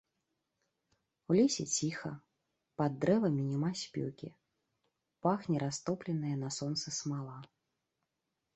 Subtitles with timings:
[1.33, 2.11] У лесе ціха,
[2.81, 4.29] пад дрэвамі няма спёкі,
[5.27, 7.37] пахне растопленая на сонцы смала.